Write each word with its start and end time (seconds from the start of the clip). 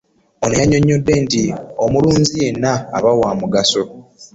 Ono 0.43 0.53
yannyonnyodde 0.59 1.13
nti 1.23 1.41
omulunzi 1.83 2.33
yenna 2.43 2.71
aba 2.97 3.11
wa 3.19 3.29
mugaso 3.39 3.81